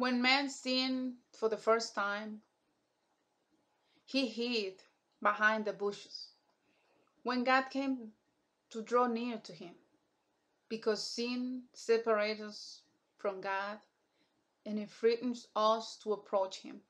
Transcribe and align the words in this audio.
When 0.00 0.22
man 0.22 0.48
sinned 0.48 1.16
for 1.30 1.50
the 1.50 1.58
first 1.58 1.94
time, 1.94 2.40
he 4.06 4.28
hid 4.28 4.82
behind 5.20 5.66
the 5.66 5.74
bushes. 5.74 6.28
When 7.22 7.44
God 7.44 7.64
came 7.68 8.14
to 8.70 8.80
draw 8.80 9.08
near 9.08 9.36
to 9.36 9.52
him, 9.52 9.74
because 10.70 11.06
sin 11.06 11.64
separates 11.74 12.40
us 12.40 12.80
from 13.18 13.42
God 13.42 13.78
and 14.64 14.78
it 14.78 14.88
frightens 14.88 15.48
us 15.54 15.98
to 15.98 16.14
approach 16.14 16.62
him. 16.62 16.80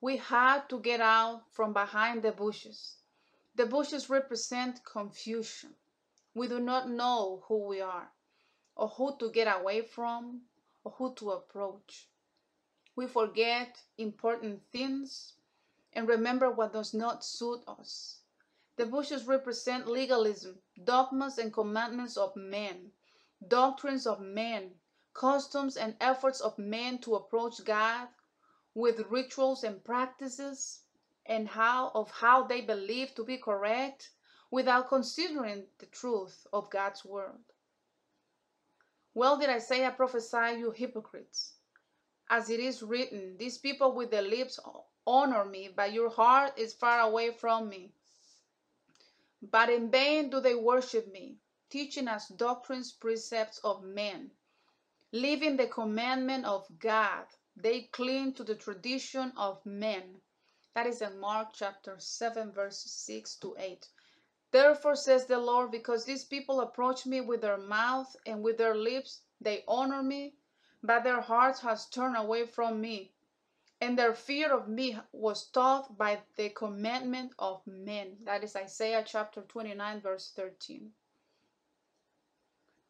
We 0.00 0.16
had 0.16 0.68
to 0.70 0.80
get 0.80 1.00
out 1.00 1.44
from 1.52 1.72
behind 1.72 2.24
the 2.24 2.32
bushes. 2.32 2.96
The 3.54 3.66
bushes 3.66 4.10
represent 4.10 4.84
confusion. 4.84 5.76
We 6.34 6.48
do 6.48 6.58
not 6.58 6.90
know 6.90 7.44
who 7.46 7.64
we 7.64 7.80
are, 7.80 8.10
or 8.74 8.88
who 8.88 9.16
to 9.18 9.30
get 9.30 9.46
away 9.46 9.82
from, 9.82 10.40
or 10.84 10.92
who 10.92 11.14
to 11.14 11.30
approach. 11.30 12.08
We 12.94 13.06
forget 13.06 13.82
important 13.98 14.62
things 14.72 15.34
and 15.92 16.08
remember 16.08 16.50
what 16.50 16.72
does 16.72 16.94
not 16.94 17.24
suit 17.24 17.62
us. 17.66 18.20
The 18.76 18.86
bushes 18.86 19.26
represent 19.26 19.86
legalism, 19.86 20.58
dogmas 20.82 21.38
and 21.38 21.52
commandments 21.52 22.16
of 22.16 22.34
men, 22.34 22.92
doctrines 23.46 24.06
of 24.06 24.20
men, 24.20 24.72
customs 25.14 25.76
and 25.76 25.94
efforts 26.00 26.40
of 26.40 26.58
men 26.58 26.98
to 26.98 27.14
approach 27.14 27.62
God 27.64 28.08
with 28.74 29.10
rituals 29.10 29.62
and 29.64 29.84
practices 29.84 30.80
and 31.26 31.48
how 31.48 31.90
of 31.94 32.10
how 32.10 32.44
they 32.44 32.62
believe 32.62 33.14
to 33.14 33.24
be 33.24 33.36
correct 33.36 34.10
without 34.50 34.88
considering 34.88 35.66
the 35.78 35.86
truth 35.86 36.46
of 36.52 36.70
God's 36.70 37.04
word. 37.04 37.51
Well 39.14 39.36
did 39.36 39.50
Isaiah 39.50 39.92
prophesy 39.92 40.58
you 40.58 40.70
hypocrites. 40.70 41.54
As 42.30 42.48
it 42.48 42.60
is 42.60 42.82
written, 42.82 43.36
these 43.36 43.58
people 43.58 43.92
with 43.92 44.10
their 44.10 44.22
lips 44.22 44.58
honor 45.06 45.44
me, 45.44 45.68
but 45.68 45.92
your 45.92 46.08
heart 46.08 46.58
is 46.58 46.72
far 46.72 47.00
away 47.00 47.30
from 47.32 47.68
me. 47.68 47.92
But 49.42 49.68
in 49.68 49.90
vain 49.90 50.30
do 50.30 50.40
they 50.40 50.54
worship 50.54 51.12
me, 51.12 51.36
teaching 51.68 52.08
us 52.08 52.28
doctrines, 52.28 52.92
precepts 52.92 53.58
of 53.58 53.82
men. 53.82 54.30
Leaving 55.12 55.58
the 55.58 55.66
commandment 55.66 56.46
of 56.46 56.66
God, 56.78 57.26
they 57.54 57.82
cling 57.82 58.32
to 58.34 58.44
the 58.44 58.54
tradition 58.54 59.32
of 59.36 59.66
men. 59.66 60.22
That 60.74 60.86
is 60.86 61.02
in 61.02 61.18
Mark 61.18 61.48
chapter 61.52 61.98
7, 61.98 62.52
verses 62.52 62.92
6 62.92 63.36
to 63.36 63.56
8. 63.58 63.88
Therefore, 64.52 64.94
says 64.94 65.26
the 65.26 65.38
Lord, 65.38 65.70
because 65.72 66.04
these 66.04 66.24
people 66.24 66.60
approach 66.60 67.04
me 67.04 67.20
with 67.20 67.40
their 67.40 67.58
mouth 67.58 68.14
and 68.24 68.42
with 68.42 68.56
their 68.58 68.76
lips, 68.76 69.22
they 69.40 69.64
honor 69.66 70.02
me, 70.02 70.36
but 70.82 71.02
their 71.02 71.20
hearts 71.20 71.60
has 71.60 71.88
turned 71.88 72.16
away 72.16 72.46
from 72.46 72.80
me 72.80 73.12
and 73.82 73.98
their 73.98 74.14
fear 74.14 74.54
of 74.54 74.68
me 74.68 74.96
was 75.10 75.46
taught 75.46 75.98
by 75.98 76.22
the 76.36 76.48
commandment 76.50 77.32
of 77.36 77.66
men. 77.66 78.16
That 78.22 78.44
is 78.44 78.54
Isaiah 78.54 79.02
chapter 79.04 79.42
29, 79.42 80.00
verse 80.00 80.32
13. 80.36 80.92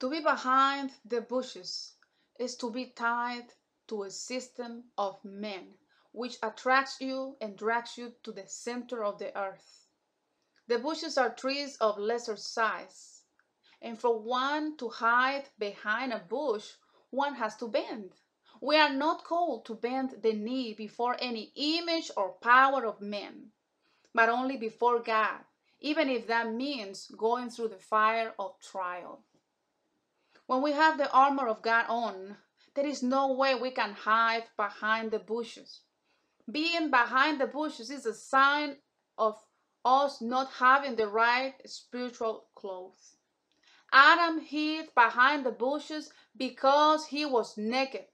To 0.00 0.10
be 0.10 0.20
behind 0.20 0.92
the 1.06 1.22
bushes 1.22 1.94
is 2.38 2.56
to 2.56 2.70
be 2.70 2.88
tied 2.90 3.54
to 3.86 4.02
a 4.02 4.10
system 4.10 4.84
of 4.98 5.24
men, 5.24 5.72
which 6.12 6.36
attracts 6.42 7.00
you 7.00 7.38
and 7.40 7.56
drags 7.56 7.96
you 7.96 8.12
to 8.24 8.30
the 8.30 8.46
center 8.46 9.02
of 9.02 9.18
the 9.18 9.34
earth. 9.34 9.86
The 10.68 10.78
bushes 10.78 11.18
are 11.18 11.34
trees 11.34 11.76
of 11.78 11.98
lesser 11.98 12.36
size, 12.36 13.24
and 13.80 13.98
for 13.98 14.18
one 14.18 14.76
to 14.76 14.88
hide 14.88 15.48
behind 15.58 16.12
a 16.12 16.20
bush, 16.20 16.72
one 17.10 17.34
has 17.34 17.56
to 17.56 17.68
bend. 17.68 18.14
We 18.60 18.76
are 18.76 18.92
not 18.92 19.24
called 19.24 19.66
to 19.66 19.74
bend 19.74 20.22
the 20.22 20.32
knee 20.32 20.72
before 20.72 21.16
any 21.18 21.52
image 21.56 22.12
or 22.16 22.34
power 22.34 22.86
of 22.86 23.00
men, 23.00 23.50
but 24.14 24.28
only 24.28 24.56
before 24.56 25.00
God, 25.00 25.40
even 25.80 26.08
if 26.08 26.28
that 26.28 26.52
means 26.52 27.08
going 27.08 27.50
through 27.50 27.68
the 27.68 27.78
fire 27.78 28.32
of 28.38 28.60
trial. 28.60 29.24
When 30.46 30.62
we 30.62 30.72
have 30.72 30.96
the 30.96 31.10
armor 31.10 31.48
of 31.48 31.62
God 31.62 31.86
on, 31.88 32.36
there 32.74 32.86
is 32.86 33.02
no 33.02 33.32
way 33.32 33.56
we 33.56 33.72
can 33.72 33.94
hide 33.94 34.44
behind 34.56 35.10
the 35.10 35.18
bushes. 35.18 35.80
Being 36.50 36.90
behind 36.90 37.40
the 37.40 37.46
bushes 37.46 37.90
is 37.90 38.06
a 38.06 38.14
sign 38.14 38.76
of 39.18 39.42
us 39.84 40.20
not 40.20 40.50
having 40.52 40.96
the 40.96 41.06
right 41.06 41.54
spiritual 41.66 42.46
clothes. 42.54 43.16
Adam 43.92 44.40
hid 44.40 44.94
behind 44.94 45.44
the 45.44 45.50
bushes 45.50 46.10
because 46.36 47.06
he 47.06 47.26
was 47.26 47.56
naked. 47.58 48.06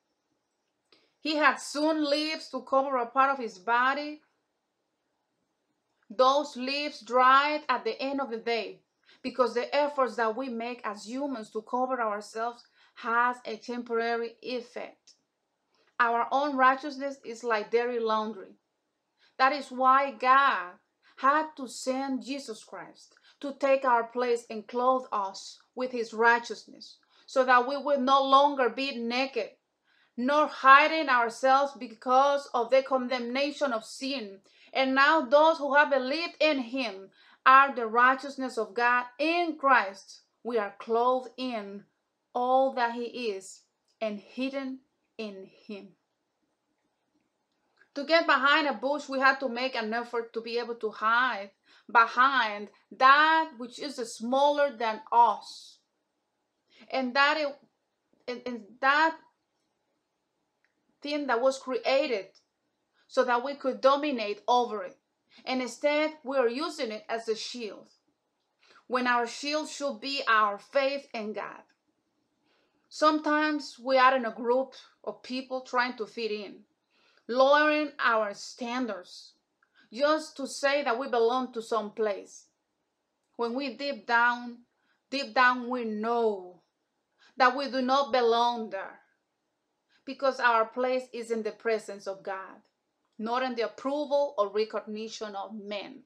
He 1.20 1.36
had 1.36 1.56
soon 1.56 2.08
leaves 2.08 2.48
to 2.50 2.62
cover 2.62 2.96
a 2.96 3.06
part 3.06 3.30
of 3.30 3.38
his 3.38 3.58
body. 3.58 4.22
Those 6.10 6.56
leaves 6.56 7.00
dried 7.00 7.62
at 7.68 7.84
the 7.84 8.00
end 8.00 8.20
of 8.20 8.30
the 8.30 8.38
day 8.38 8.80
because 9.22 9.54
the 9.54 9.74
efforts 9.74 10.16
that 10.16 10.36
we 10.36 10.48
make 10.48 10.80
as 10.84 11.06
humans 11.06 11.50
to 11.50 11.62
cover 11.62 12.00
ourselves 12.00 12.64
has 12.94 13.36
a 13.44 13.56
temporary 13.56 14.36
effect. 14.42 15.14
Our 16.00 16.26
own 16.30 16.56
righteousness 16.56 17.18
is 17.24 17.44
like 17.44 17.70
dirty 17.70 17.98
laundry. 17.98 18.54
That 19.38 19.52
is 19.52 19.70
why 19.70 20.12
God 20.12 20.74
had 21.18 21.48
to 21.56 21.68
send 21.68 22.24
Jesus 22.24 22.64
Christ 22.64 23.14
to 23.40 23.54
take 23.54 23.84
our 23.84 24.04
place 24.04 24.46
and 24.50 24.66
clothe 24.66 25.06
us 25.12 25.58
with 25.74 25.92
his 25.92 26.12
righteousness 26.12 26.96
so 27.26 27.44
that 27.44 27.68
we 27.68 27.76
would 27.76 28.00
no 28.00 28.22
longer 28.22 28.68
be 28.68 28.96
naked 28.96 29.50
nor 30.16 30.48
hiding 30.48 31.08
ourselves 31.08 31.72
because 31.78 32.50
of 32.52 32.70
the 32.70 32.82
condemnation 32.82 33.72
of 33.72 33.84
sin. 33.84 34.40
And 34.72 34.94
now 34.94 35.20
those 35.22 35.58
who 35.58 35.74
have 35.74 35.90
believed 35.90 36.34
in 36.40 36.58
him 36.58 37.10
are 37.46 37.74
the 37.74 37.86
righteousness 37.86 38.58
of 38.58 38.74
God 38.74 39.04
in 39.18 39.56
Christ. 39.56 40.22
We 40.42 40.58
are 40.58 40.74
clothed 40.78 41.30
in 41.36 41.84
all 42.34 42.72
that 42.74 42.94
he 42.94 43.30
is 43.30 43.62
and 44.00 44.18
hidden 44.18 44.80
in 45.16 45.48
him. 45.66 45.90
To 47.98 48.04
get 48.04 48.26
behind 48.26 48.68
a 48.68 48.74
bush, 48.74 49.08
we 49.08 49.18
had 49.18 49.40
to 49.40 49.48
make 49.48 49.74
an 49.74 49.92
effort 49.92 50.32
to 50.34 50.40
be 50.40 50.56
able 50.56 50.76
to 50.76 50.90
hide 50.90 51.50
behind 51.90 52.68
that 52.92 53.50
which 53.58 53.80
is 53.80 53.96
smaller 53.96 54.70
than 54.70 55.00
us. 55.10 55.78
And 56.92 57.12
that 57.16 57.38
it, 57.38 57.56
and, 58.28 58.42
and 58.46 58.60
that 58.80 59.16
thing 61.02 61.26
that 61.26 61.42
was 61.42 61.58
created 61.58 62.26
so 63.08 63.24
that 63.24 63.44
we 63.44 63.56
could 63.56 63.80
dominate 63.80 64.42
over 64.46 64.84
it. 64.84 64.96
And 65.44 65.60
instead, 65.60 66.12
we 66.22 66.36
are 66.36 66.48
using 66.48 66.92
it 66.92 67.04
as 67.08 67.28
a 67.28 67.34
shield 67.34 67.88
when 68.86 69.08
our 69.08 69.26
shield 69.26 69.68
should 69.68 70.00
be 70.00 70.22
our 70.28 70.56
faith 70.56 71.08
in 71.12 71.32
God. 71.32 71.64
Sometimes 72.88 73.76
we 73.76 73.98
are 73.98 74.14
in 74.14 74.24
a 74.24 74.30
group 74.30 74.74
of 75.02 75.20
people 75.24 75.62
trying 75.62 75.96
to 75.96 76.06
fit 76.06 76.30
in, 76.30 76.60
lowering 77.28 77.92
our 77.98 78.32
standards 78.34 79.34
just 79.92 80.36
to 80.36 80.46
say 80.46 80.82
that 80.82 80.98
we 80.98 81.08
belong 81.08 81.52
to 81.52 81.62
some 81.62 81.90
place. 81.90 82.46
When 83.36 83.54
we 83.54 83.74
deep 83.74 84.06
down, 84.06 84.58
deep 85.10 85.34
down, 85.34 85.68
we 85.68 85.84
know 85.84 86.62
that 87.36 87.56
we 87.56 87.70
do 87.70 87.82
not 87.82 88.12
belong 88.12 88.70
there 88.70 89.00
because 90.04 90.40
our 90.40 90.64
place 90.64 91.04
is 91.12 91.30
in 91.30 91.42
the 91.42 91.52
presence 91.52 92.06
of 92.06 92.22
God, 92.22 92.62
not 93.18 93.42
in 93.42 93.54
the 93.54 93.66
approval 93.66 94.34
or 94.38 94.48
recognition 94.48 95.36
of 95.36 95.54
men. 95.54 96.00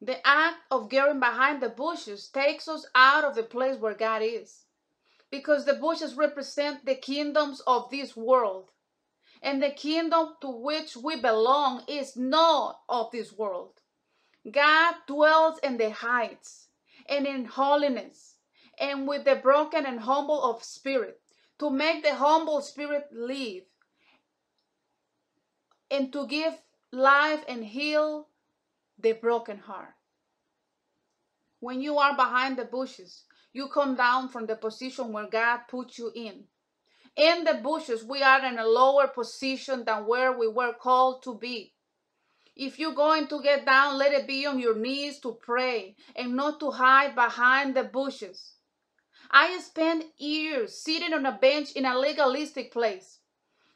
The 0.00 0.26
act 0.26 0.56
of 0.72 0.90
getting 0.90 1.20
behind 1.20 1.62
the 1.62 1.68
bushes 1.68 2.26
takes 2.28 2.66
us 2.66 2.84
out 2.94 3.22
of 3.22 3.36
the 3.36 3.44
place 3.44 3.76
where 3.78 3.94
God 3.94 4.20
is, 4.24 4.64
because 5.30 5.64
the 5.64 5.74
bushes 5.74 6.16
represent 6.16 6.84
the 6.84 6.96
kingdoms 6.96 7.62
of 7.68 7.88
this 7.90 8.16
world, 8.16 8.72
and 9.42 9.62
the 9.62 9.70
kingdom 9.70 10.34
to 10.40 10.48
which 10.48 10.96
we 10.96 11.20
belong 11.20 11.82
is 11.88 12.16
not 12.16 12.80
of 12.88 13.10
this 13.10 13.32
world. 13.32 13.80
God 14.50 14.94
dwells 15.06 15.58
in 15.62 15.76
the 15.76 15.90
heights 15.90 16.68
and 17.08 17.26
in 17.26 17.44
holiness, 17.44 18.36
and 18.78 19.06
with 19.06 19.24
the 19.24 19.36
broken 19.36 19.84
and 19.84 20.00
humble 20.00 20.42
of 20.42 20.62
spirit 20.62 21.20
to 21.58 21.70
make 21.70 22.02
the 22.02 22.14
humble 22.14 22.60
spirit 22.60 23.08
live 23.12 23.64
and 25.90 26.12
to 26.12 26.26
give 26.26 26.54
life 26.92 27.44
and 27.48 27.64
heal 27.64 28.28
the 28.98 29.12
broken 29.12 29.58
heart. 29.58 29.94
When 31.60 31.80
you 31.80 31.98
are 31.98 32.16
behind 32.16 32.56
the 32.56 32.64
bushes, 32.64 33.24
you 33.52 33.68
come 33.68 33.94
down 33.94 34.28
from 34.28 34.46
the 34.46 34.56
position 34.56 35.12
where 35.12 35.28
God 35.28 35.60
put 35.68 35.98
you 35.98 36.10
in. 36.14 36.44
In 37.16 37.44
the 37.44 37.54
bushes, 37.54 38.04
we 38.04 38.22
are 38.22 38.44
in 38.44 38.58
a 38.58 38.66
lower 38.66 39.06
position 39.06 39.84
than 39.84 40.06
where 40.06 40.32
we 40.32 40.48
were 40.48 40.72
called 40.72 41.22
to 41.24 41.34
be. 41.34 41.74
If 42.56 42.78
you're 42.78 42.94
going 42.94 43.28
to 43.28 43.42
get 43.42 43.66
down, 43.66 43.98
let 43.98 44.12
it 44.12 44.26
be 44.26 44.46
on 44.46 44.58
your 44.58 44.74
knees 44.74 45.18
to 45.20 45.32
pray 45.32 45.96
and 46.16 46.36
not 46.36 46.60
to 46.60 46.70
hide 46.70 47.14
behind 47.14 47.74
the 47.74 47.84
bushes. 47.84 48.54
I 49.30 49.58
spent 49.58 50.04
years 50.18 50.76
sitting 50.78 51.14
on 51.14 51.24
a 51.24 51.32
bench 51.32 51.72
in 51.72 51.86
a 51.86 51.98
legalistic 51.98 52.72
place. 52.72 53.20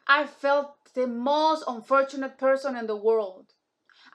I 0.06 0.26
felt 0.26 0.76
the 0.94 1.06
most 1.06 1.64
unfortunate 1.66 2.38
person 2.38 2.76
in 2.76 2.86
the 2.86 2.96
world. 2.96 3.52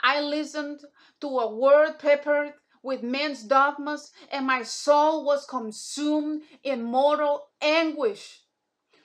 I 0.01 0.21
listened 0.21 0.81
to 1.21 1.27
a 1.27 1.55
word 1.55 1.99
peppered 1.99 2.53
with 2.83 3.03
men's 3.03 3.43
dogmas, 3.43 4.11
and 4.31 4.47
my 4.47 4.63
soul 4.63 5.23
was 5.23 5.45
consumed 5.45 6.43
in 6.63 6.83
mortal 6.83 7.49
anguish. 7.61 8.41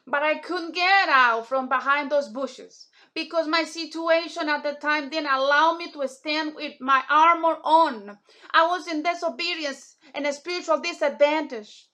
But 0.09 0.23
I 0.23 0.39
couldn't 0.39 0.75
get 0.75 1.09
out 1.09 1.49
from 1.49 1.69
behind 1.69 2.11
those 2.11 2.29
bushes 2.29 2.89
because 3.13 3.49
my 3.49 3.65
situation 3.65 4.49
at 4.49 4.63
the 4.63 4.75
time 4.75 5.09
didn't 5.09 5.33
allow 5.33 5.77
me 5.77 5.91
to 5.91 6.07
stand 6.07 6.55
with 6.55 6.81
my 6.81 7.03
armor 7.11 7.59
on. 7.65 8.19
I 8.53 8.67
was 8.69 8.87
in 8.87 9.03
disobedience 9.03 9.97
and 10.15 10.25
a 10.25 10.33
spiritual 10.33 10.79
disadvantage, 10.79 11.89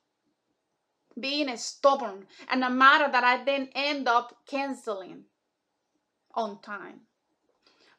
being 1.18 1.56
stubborn 1.56 2.26
and 2.48 2.62
a 2.62 2.68
matter 2.68 3.10
that 3.10 3.24
I 3.24 3.44
then 3.44 3.70
end 3.74 4.06
up 4.08 4.44
canceling 4.46 5.24
on 6.34 6.60
time. 6.60 7.06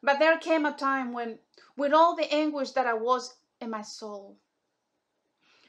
But 0.00 0.20
there 0.20 0.38
came 0.38 0.64
a 0.64 0.72
time 0.72 1.12
when, 1.12 1.40
with 1.76 1.92
all 1.92 2.14
the 2.14 2.32
anguish 2.32 2.70
that 2.72 2.86
I 2.86 2.94
was 2.94 3.34
in 3.60 3.70
my 3.70 3.82
soul, 3.82 4.36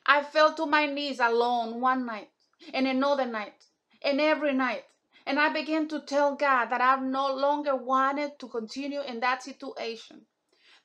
I 0.06 0.21
fell 0.21 0.53
to 0.53 0.65
my 0.68 0.86
knees 0.86 1.19
alone 1.19 1.81
one 1.81 2.06
night 2.06 2.30
and 2.74 2.88
another 2.88 3.25
night 3.25 3.63
and 4.05 4.21
every 4.21 4.53
night 4.53 4.85
and 5.25 5.39
I 5.39 5.49
began 5.51 5.87
to 5.87 5.99
tell 6.01 6.35
God 6.35 6.67
that 6.67 6.81
I 6.81 6.99
no 7.01 7.33
longer 7.33 7.75
wanted 7.75 8.37
to 8.39 8.47
continue 8.47 9.01
in 9.01 9.19
that 9.21 9.41
situation, 9.41 10.21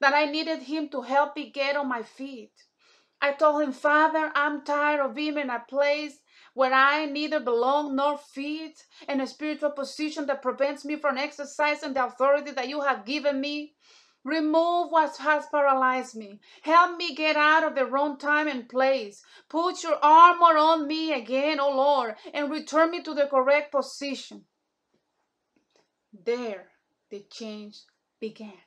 that 0.00 0.14
I 0.14 0.24
needed 0.24 0.62
Him 0.62 0.88
to 0.90 1.02
help 1.02 1.36
me 1.36 1.50
get 1.50 1.76
on 1.76 1.88
my 1.88 2.02
feet. 2.02 2.52
I 3.20 3.32
told 3.32 3.62
Him, 3.62 3.72
Father, 3.72 4.32
I'm 4.34 4.64
tired 4.64 5.00
of 5.04 5.14
being 5.14 5.36
in 5.36 5.50
a 5.50 5.62
place 5.68 6.20
where 6.54 6.72
I 6.72 7.04
neither 7.04 7.38
belong 7.38 7.96
nor 7.96 8.16
fit 8.18 8.82
in 9.08 9.20
a 9.20 9.26
spiritual 9.26 9.70
position 9.70 10.26
that 10.26 10.42
prevents 10.42 10.84
me 10.84 10.96
from 10.96 11.18
exercising 11.18 11.92
the 11.92 12.06
authority 12.06 12.50
that 12.52 12.68
you 12.68 12.80
have 12.80 13.04
given 13.04 13.40
me. 13.40 13.74
Remove 14.24 14.90
what 14.90 15.16
has 15.16 15.46
paralyzed 15.46 16.14
me. 16.14 16.40
Help 16.62 16.98
me 16.98 17.14
get 17.14 17.36
out 17.36 17.64
of 17.64 17.74
the 17.74 17.86
wrong 17.86 18.18
time 18.18 18.48
and 18.48 18.68
place. 18.68 19.22
Put 19.48 19.82
your 19.82 19.98
armor 20.02 20.58
on 20.58 20.86
me 20.86 21.12
again, 21.12 21.58
O 21.58 21.70
Lord, 21.70 22.16
and 22.34 22.50
return 22.50 22.90
me 22.90 23.02
to 23.02 23.14
the 23.14 23.26
correct 23.26 23.72
position. 23.72 24.44
There, 26.12 26.68
the 27.10 27.24
change 27.30 27.78
began. 28.20 28.58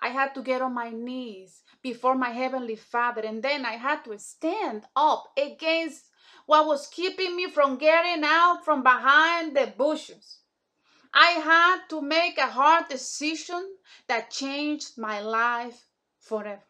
I 0.00 0.10
had 0.10 0.34
to 0.34 0.42
get 0.42 0.62
on 0.62 0.74
my 0.74 0.90
knees 0.90 1.62
before 1.82 2.14
my 2.14 2.30
Heavenly 2.30 2.76
Father, 2.76 3.22
and 3.22 3.42
then 3.42 3.64
I 3.64 3.72
had 3.72 4.04
to 4.04 4.16
stand 4.18 4.84
up 4.94 5.32
against 5.36 6.10
what 6.44 6.66
was 6.66 6.86
keeping 6.86 7.34
me 7.34 7.50
from 7.50 7.78
getting 7.78 8.22
out 8.24 8.64
from 8.64 8.84
behind 8.84 9.56
the 9.56 9.72
bushes. 9.76 10.38
I 11.12 11.30
had 11.32 11.88
to 11.90 12.00
make 12.00 12.38
a 12.38 12.46
hard 12.46 12.88
decision 12.88 13.76
that 14.08 14.30
changed 14.30 14.98
my 14.98 15.20
life 15.20 15.86
forever. 16.18 16.62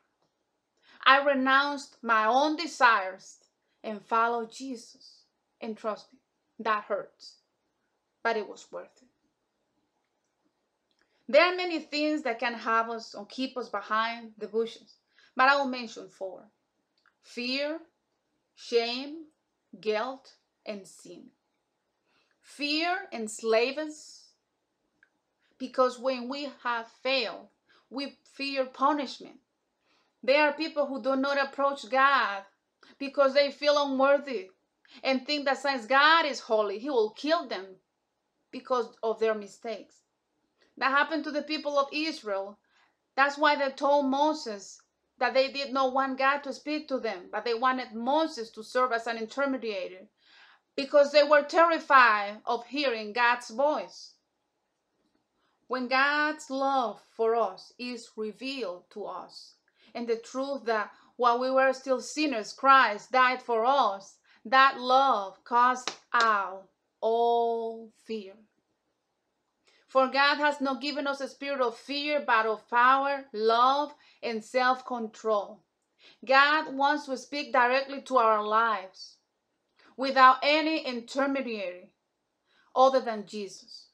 I 1.05 1.23
renounced 1.23 1.97
my 2.03 2.27
own 2.27 2.57
desires 2.57 3.39
and 3.83 4.03
followed 4.03 4.51
Jesus. 4.53 5.23
And 5.61 5.77
trust 5.77 6.13
me, 6.13 6.19
that 6.59 6.85
hurts, 6.85 7.37
but 8.23 8.37
it 8.37 8.49
was 8.49 8.67
worth 8.71 9.03
it. 9.03 9.09
There 11.29 11.45
are 11.45 11.57
many 11.57 11.81
things 11.81 12.23
that 12.23 12.39
can 12.39 12.55
have 12.55 12.91
us 12.91 13.15
or 13.15 13.27
keep 13.27 13.57
us 13.57 13.69
behind 13.69 14.33
the 14.39 14.47
bushes, 14.47 14.97
but 15.35 15.49
I 15.49 15.57
will 15.57 15.67
mention 15.67 16.09
four 16.09 16.45
fear, 17.23 17.81
shame, 18.55 19.25
guilt, 19.81 20.35
and 20.65 20.87
sin. 20.87 21.31
Fear 22.41 23.09
enslaves 23.13 23.79
us 23.79 24.26
because 25.59 25.99
when 25.99 26.29
we 26.29 26.51
have 26.63 26.89
failed, 27.03 27.49
we 27.91 28.17
fear 28.35 28.67
punishment. 28.67 29.39
There 30.23 30.49
are 30.49 30.53
people 30.53 30.87
who 30.87 31.03
do 31.03 31.17
not 31.17 31.39
approach 31.43 31.89
God 31.91 32.45
because 32.99 33.35
they 33.35 33.51
feel 33.51 33.83
unworthy 33.83 34.51
and 35.03 35.27
think 35.27 35.45
that 35.47 35.59
since 35.59 35.87
God 35.87 36.27
is 36.27 36.41
holy, 36.41 36.79
He 36.79 36.91
will 36.91 37.11
kill 37.11 37.49
them 37.49 37.67
because 38.51 38.97
of 39.03 39.21
their 39.21 39.35
mistakes. 39.35 40.03
That 40.79 40.91
happened 40.91 41.25
to 41.25 41.31
the 41.31 41.43
people 41.43 41.79
of 41.79 41.89
Israel. 41.93 42.59
That's 43.17 43.39
why 43.39 43.57
they 43.57 43.71
told 43.71 44.07
Moses 44.07 44.81
that 45.19 45.35
they 45.35 45.53
did 45.53 45.73
not 45.73 45.95
want 45.95 46.19
God 46.19 46.39
to 46.45 46.53
speak 46.53 46.89
to 46.89 46.99
them, 46.99 47.29
but 47.33 47.45
they 47.45 47.55
wanted 47.55 47.95
Moses 47.95 48.51
to 48.53 48.63
serve 48.65 48.93
as 48.93 49.07
an 49.07 49.19
intermediary 49.19 50.09
because 50.77 51.13
they 51.13 51.25
were 51.25 51.43
terrified 51.43 52.43
of 52.47 52.67
hearing 52.67 53.15
God's 53.15 53.51
voice. 53.51 54.16
When 55.69 55.89
God's 55.89 56.49
love 56.49 57.01
for 57.17 57.35
us 57.35 57.73
is 57.79 58.11
revealed 58.17 58.85
to 58.91 59.05
us, 59.07 59.55
and 59.95 60.07
the 60.07 60.17
truth 60.17 60.65
that 60.65 60.93
while 61.17 61.41
we 61.41 61.51
were 61.51 61.73
still 61.73 62.01
sinners, 62.01 62.53
Christ 62.53 63.11
died 63.11 63.43
for 63.43 63.65
us, 63.67 64.19
that 64.45 64.79
love 64.79 65.45
casts 65.45 65.97
out 66.13 66.69
all 67.01 67.91
fear. 68.05 68.35
For 69.89 70.09
God 70.09 70.37
has 70.37 70.61
not 70.61 70.81
given 70.81 71.07
us 71.07 71.21
a 71.21 71.29
spirit 71.29 71.61
of 71.61 71.77
fear, 71.77 72.23
but 72.25 72.47
of 72.47 72.69
power, 72.69 73.25
love, 73.33 73.95
and 74.23 74.45
self 74.45 74.85
control. 74.85 75.63
God 76.25 76.75
wants 76.75 77.07
to 77.07 77.17
speak 77.17 77.53
directly 77.53 78.03
to 78.03 78.19
our 78.19 78.45
lives 78.47 79.17
without 79.97 80.39
any 80.43 80.85
intermediary 80.85 81.91
other 82.75 83.01
than 83.01 83.27
Jesus. 83.27 83.86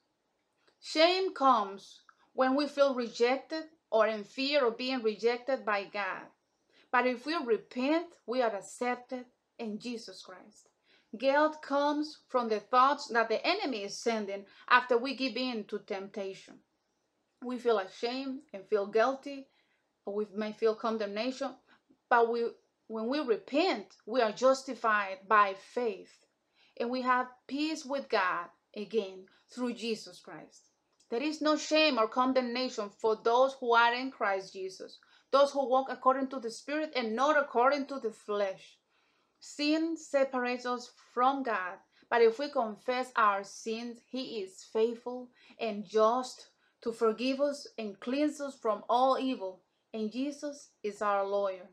Shame 0.84 1.32
comes 1.32 2.00
when 2.32 2.56
we 2.56 2.67
feel 2.67 2.94
rejected 2.94 3.64
or 3.88 4.08
in 4.08 4.25
fear 4.25 4.67
of 4.67 4.76
being 4.76 5.00
rejected 5.02 5.64
by 5.64 5.84
God. 5.84 6.26
But 6.90 7.06
if 7.06 7.25
we 7.25 7.37
repent, 7.37 8.06
we 8.26 8.43
are 8.43 8.55
accepted 8.55 9.26
in 9.61 9.79
Jesus 9.79 10.23
Christ. 10.23 10.69
Guilt 11.17 11.62
comes 11.62 12.19
from 12.29 12.49
the 12.49 12.58
thoughts 12.58 13.06
that 13.08 13.29
the 13.29 13.46
enemy 13.46 13.84
is 13.84 13.96
sending 13.96 14.44
after 14.69 14.99
we 14.99 15.14
give 15.14 15.37
in 15.37 15.64
to 15.67 15.79
temptation. 15.79 16.58
We 17.44 17.58
feel 17.58 17.79
ashamed 17.79 18.40
and 18.52 18.67
feel 18.67 18.87
guilty, 18.88 19.46
or 20.05 20.14
we 20.14 20.26
may 20.34 20.52
feel 20.52 20.75
condemnation, 20.75 21.55
but 22.11 22.31
we, 22.31 22.50
when 22.88 23.06
we 23.06 23.20
repent, 23.20 23.94
we 24.05 24.20
are 24.20 24.32
justified 24.32 25.29
by 25.29 25.55
faith 25.55 26.26
and 26.79 26.90
we 26.90 27.02
have 27.02 27.29
peace 27.46 27.84
with 27.84 28.08
God 28.08 28.49
again 28.75 29.26
through 29.49 29.75
Jesus 29.75 30.19
Christ. 30.19 30.71
There 31.13 31.23
is 31.23 31.43
no 31.43 31.59
shame 31.59 31.99
or 31.99 32.09
condemnation 32.09 32.89
for 32.89 33.17
those 33.17 33.53
who 33.61 33.75
are 33.75 33.93
in 33.93 34.11
Christ 34.11 34.55
Jesus, 34.55 34.99
those 35.31 35.53
who 35.53 35.69
walk 35.69 35.89
according 35.91 36.29
to 36.29 36.41
the 36.41 36.51
Spirit 36.51 36.91
and 36.97 37.15
not 37.15 37.37
according 37.37 37.85
to 37.89 38.01
the 38.01 38.11
flesh. 38.11 38.79
Sin 39.39 39.99
separates 39.99 40.65
us 40.65 40.91
from 41.13 41.43
God, 41.43 41.77
but 42.09 42.23
if 42.23 42.39
we 42.39 42.49
confess 42.49 43.13
our 43.15 43.45
sins, 43.45 44.01
He 44.09 44.41
is 44.41 44.65
faithful 44.65 45.29
and 45.61 45.85
just 45.85 46.49
to 46.81 46.93
forgive 46.93 47.43
us 47.43 47.67
and 47.77 48.01
cleanse 48.01 48.41
us 48.41 48.59
from 48.59 48.83
all 48.89 49.19
evil, 49.19 49.61
and 49.93 50.11
Jesus 50.11 50.71
is 50.83 51.03
our 51.03 51.27
lawyer. 51.27 51.69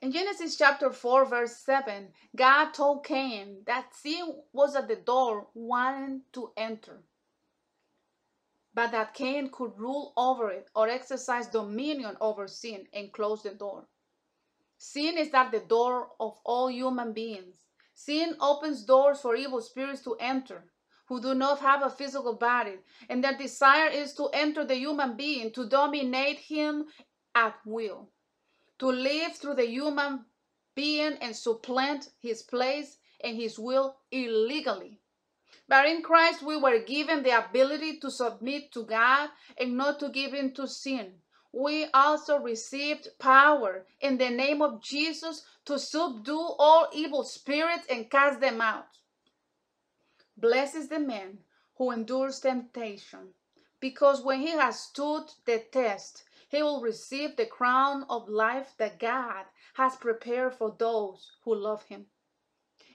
In 0.00 0.12
Genesis 0.12 0.56
chapter 0.56 0.90
4, 0.90 1.26
verse 1.26 1.58
7, 1.58 2.08
God 2.34 2.70
told 2.70 3.04
Cain 3.04 3.64
that 3.66 3.94
sin 3.94 4.34
was 4.54 4.74
at 4.74 4.88
the 4.88 4.96
door 4.96 5.48
wanting 5.52 6.22
to 6.32 6.50
enter 6.56 7.02
but 8.74 8.90
that 8.90 9.14
Cain 9.14 9.48
could 9.50 9.78
rule 9.78 10.12
over 10.16 10.50
it 10.50 10.68
or 10.74 10.88
exercise 10.88 11.46
dominion 11.46 12.16
over 12.20 12.48
sin 12.48 12.86
and 12.92 13.12
close 13.12 13.42
the 13.42 13.50
door. 13.50 13.86
Sin 14.76 15.16
is 15.16 15.32
at 15.32 15.52
the 15.52 15.60
door 15.60 16.08
of 16.18 16.38
all 16.44 16.68
human 16.68 17.12
beings. 17.12 17.64
Sin 17.94 18.36
opens 18.40 18.82
doors 18.84 19.20
for 19.20 19.36
evil 19.36 19.60
spirits 19.60 20.02
to 20.02 20.16
enter 20.18 20.64
who 21.06 21.20
do 21.20 21.34
not 21.34 21.60
have 21.60 21.82
a 21.82 21.90
physical 21.90 22.34
body, 22.34 22.76
and 23.08 23.22
their 23.22 23.36
desire 23.36 23.88
is 23.88 24.14
to 24.14 24.28
enter 24.32 24.64
the 24.64 24.74
human 24.74 25.16
being, 25.16 25.52
to 25.52 25.68
dominate 25.68 26.38
him 26.38 26.86
at 27.34 27.54
will, 27.64 28.10
to 28.78 28.86
live 28.86 29.36
through 29.36 29.54
the 29.54 29.68
human 29.68 30.24
being 30.74 31.12
and 31.20 31.36
supplant 31.36 32.08
his 32.20 32.42
place 32.42 32.96
and 33.22 33.36
his 33.36 33.58
will 33.58 33.96
illegally. 34.10 35.00
But 35.68 35.86
in 35.86 36.02
Christ, 36.02 36.42
we 36.42 36.56
were 36.56 36.78
given 36.80 37.22
the 37.22 37.38
ability 37.38 37.98
to 38.00 38.10
submit 38.10 38.72
to 38.72 38.84
God 38.84 39.30
and 39.58 39.76
not 39.76 40.00
to 40.00 40.08
give 40.08 40.34
in 40.34 40.52
to 40.54 40.66
sin. 40.66 41.20
We 41.52 41.86
also 41.94 42.38
received 42.38 43.08
power 43.18 43.86
in 44.00 44.18
the 44.18 44.30
name 44.30 44.60
of 44.60 44.82
Jesus 44.82 45.44
to 45.66 45.78
subdue 45.78 46.54
all 46.58 46.88
evil 46.92 47.22
spirits 47.22 47.86
and 47.88 48.10
cast 48.10 48.40
them 48.40 48.60
out. 48.60 48.98
Blessed 50.36 50.74
is 50.74 50.88
the 50.88 50.98
man 50.98 51.38
who 51.76 51.92
endures 51.92 52.40
temptation, 52.40 53.34
because 53.80 54.22
when 54.22 54.40
he 54.40 54.50
has 54.50 54.80
stood 54.80 55.30
the 55.44 55.60
test, 55.70 56.24
he 56.48 56.62
will 56.62 56.80
receive 56.80 57.36
the 57.36 57.46
crown 57.46 58.04
of 58.10 58.28
life 58.28 58.74
that 58.78 58.98
God 58.98 59.44
has 59.74 59.96
prepared 59.96 60.54
for 60.54 60.74
those 60.76 61.30
who 61.44 61.54
love 61.54 61.84
him. 61.84 62.06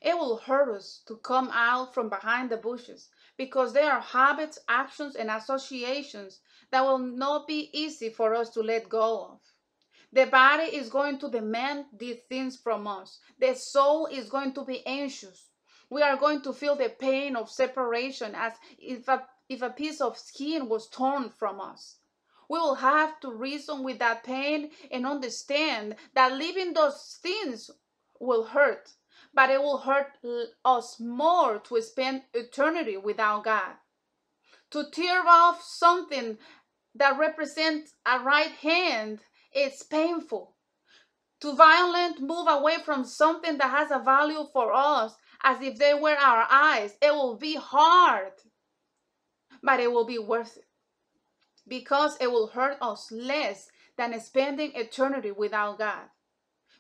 It 0.02 0.18
will 0.18 0.38
hurt 0.38 0.70
us 0.70 1.02
to 1.08 1.18
come 1.18 1.50
out 1.52 1.94
from 1.94 2.08
behind 2.08 2.50
the 2.50 2.58
bushes 2.58 3.10
because 3.36 3.74
there 3.74 3.92
are 3.92 4.00
habits, 4.00 4.58
actions, 4.68 5.16
and 5.16 5.30
associations 5.30 6.40
that 6.72 6.86
will 6.86 7.00
not 7.00 7.48
be 7.48 7.70
easy 7.74 8.10
for 8.10 8.34
us 8.34 8.50
to 8.52 8.62
let 8.62 8.88
go 8.88 9.26
of. 9.26 9.42
The 10.12 10.26
body 10.26 10.76
is 10.76 10.90
going 10.90 11.20
to 11.20 11.30
demand 11.30 11.86
these 11.94 12.22
things 12.30 12.58
from 12.58 12.88
us. 12.88 13.20
The 13.38 13.56
soul 13.56 14.08
is 14.08 14.30
going 14.30 14.54
to 14.54 14.64
be 14.64 14.86
anxious. 14.86 15.50
We 15.90 16.02
are 16.02 16.18
going 16.18 16.42
to 16.44 16.54
feel 16.54 16.76
the 16.76 16.90
pain 16.90 17.36
of 17.36 17.52
separation 17.52 18.36
as 18.36 18.54
if 18.78 19.08
a, 19.08 19.28
if 19.50 19.62
a 19.62 19.70
piece 19.70 20.02
of 20.02 20.18
skin 20.18 20.70
was 20.70 20.90
torn 20.90 21.30
from 21.30 21.60
us. 21.60 21.98
We 22.48 22.58
will 22.58 22.76
have 22.76 23.20
to 23.20 23.32
reason 23.32 23.84
with 23.84 24.00
that 24.00 24.24
pain 24.24 24.72
and 24.92 25.06
understand 25.06 25.96
that 26.14 26.34
leaving 26.34 26.74
those 26.74 27.20
things 27.22 27.70
will 28.20 28.46
hurt, 28.46 28.94
but 29.34 29.50
it 29.50 29.62
will 29.62 29.80
hurt 29.80 30.18
us 30.66 31.00
more 31.00 31.60
to 31.60 31.82
spend 31.82 32.24
eternity 32.34 32.98
without 32.98 33.44
God. 33.44 33.74
To 34.72 34.86
tear 34.92 35.24
off 35.28 35.64
something 35.64 36.38
that 36.96 37.18
represents 37.18 37.94
a 38.06 38.20
right 38.20 38.52
hand 38.52 39.20
it's 39.52 39.84
painful. 39.84 40.56
To 41.42 41.56
violent 41.56 42.22
move 42.22 42.48
away 42.48 42.78
from 42.84 43.06
something 43.06 43.58
that 43.58 43.72
has 43.72 43.92
a 43.92 44.04
value 44.04 44.46
for 44.52 44.72
us 44.74 45.16
as 45.44 45.62
if 45.62 45.78
they 45.78 45.94
were 45.94 46.16
our 46.16 46.46
eyes. 46.50 46.96
It 47.02 47.12
will 47.12 47.36
be 47.36 47.56
hard, 47.56 48.34
but 49.64 49.80
it 49.80 49.92
will 49.92 50.06
be 50.06 50.20
worth 50.20 50.58
it 50.58 50.66
because 51.68 52.18
it 52.20 52.32
will 52.32 52.48
hurt 52.48 52.78
us 52.82 53.12
less 53.12 53.70
than 53.98 54.20
spending 54.20 54.72
eternity 54.76 55.32
without 55.32 55.78
God. 55.78 56.10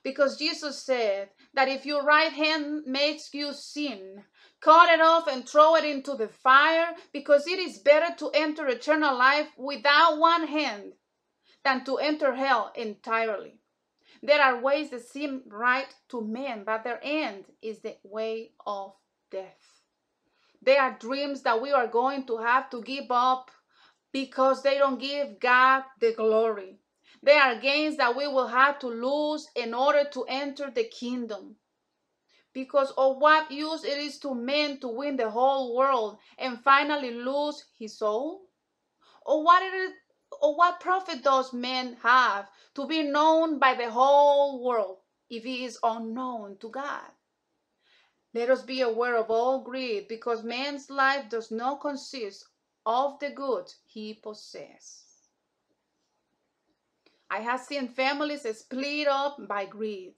Because 0.03 0.37
Jesus 0.37 0.81
said 0.81 1.29
that 1.53 1.67
if 1.67 1.85
your 1.85 2.03
right 2.03 2.31
hand 2.31 2.85
makes 2.85 3.33
you 3.33 3.53
sin, 3.53 4.23
cut 4.61 4.89
it 4.89 5.01
off 5.01 5.27
and 5.27 5.47
throw 5.47 5.75
it 5.75 5.83
into 5.83 6.15
the 6.15 6.29
fire, 6.29 6.95
because 7.11 7.47
it 7.47 7.59
is 7.59 7.79
better 7.79 8.15
to 8.17 8.29
enter 8.33 8.67
eternal 8.67 9.17
life 9.17 9.49
without 9.57 10.17
one 10.17 10.47
hand 10.47 10.93
than 11.63 11.83
to 11.83 11.97
enter 11.97 12.33
hell 12.35 12.71
entirely. 12.75 13.59
There 14.21 14.41
are 14.41 14.61
ways 14.61 14.89
that 14.91 15.07
seem 15.07 15.43
right 15.47 15.87
to 16.09 16.21
men, 16.21 16.63
but 16.65 16.83
their 16.83 16.99
end 17.03 17.45
is 17.61 17.79
the 17.79 17.97
way 18.03 18.51
of 18.65 18.93
death. 19.31 19.81
There 20.61 20.81
are 20.81 20.97
dreams 20.99 21.43
that 21.43 21.61
we 21.61 21.71
are 21.71 21.87
going 21.87 22.25
to 22.27 22.37
have 22.37 22.69
to 22.71 22.81
give 22.81 23.09
up 23.09 23.49
because 24.11 24.61
they 24.61 24.77
don't 24.77 24.99
give 24.99 25.39
God 25.39 25.83
the 25.99 26.13
glory. 26.13 26.79
There 27.21 27.41
are 27.41 27.55
gains 27.55 27.97
that 27.97 28.15
we 28.15 28.27
will 28.27 28.47
have 28.47 28.79
to 28.79 28.87
lose 28.87 29.49
in 29.55 29.73
order 29.73 30.05
to 30.11 30.23
enter 30.25 30.71
the 30.71 30.85
kingdom. 30.85 31.57
Because 32.53 32.91
of 32.97 33.17
what 33.17 33.51
use 33.51 33.83
it 33.83 33.97
is 33.97 34.19
to 34.19 34.33
men 34.33 34.79
to 34.79 34.87
win 34.87 35.17
the 35.17 35.29
whole 35.29 35.75
world 35.75 36.19
and 36.37 36.63
finally 36.63 37.11
lose 37.11 37.65
his 37.77 37.97
soul? 37.97 38.49
Or 39.25 39.43
what 39.43 39.61
it 39.63 39.73
is 39.73 39.93
or 40.41 40.55
what 40.55 40.79
profit 40.79 41.23
does 41.23 41.51
man 41.53 41.95
have 42.03 42.49
to 42.75 42.87
be 42.87 43.03
known 43.03 43.59
by 43.59 43.73
the 43.73 43.89
whole 43.91 44.63
world 44.63 44.99
if 45.29 45.43
he 45.43 45.65
is 45.65 45.79
unknown 45.83 46.57
to 46.59 46.69
God? 46.69 47.11
Let 48.33 48.49
us 48.49 48.61
be 48.61 48.81
aware 48.81 49.17
of 49.17 49.31
all 49.31 49.63
greed 49.63 50.07
because 50.07 50.43
man's 50.43 50.89
life 50.89 51.29
does 51.29 51.49
not 51.51 51.81
consist 51.81 52.45
of 52.85 53.19
the 53.19 53.31
goods 53.31 53.77
he 53.85 54.13
possesses. 54.13 55.08
I 57.29 57.39
have 57.41 57.61
seen 57.61 57.87
families 57.87 58.45
split 58.57 59.07
up 59.07 59.47
by 59.47 59.65
greed. 59.65 60.15